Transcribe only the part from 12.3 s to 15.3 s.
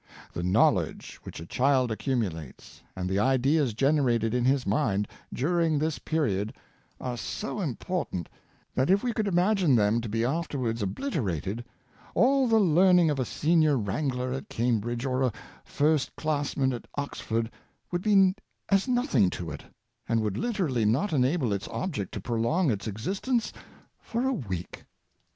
the learning of a senior wrangler at Cambridge, or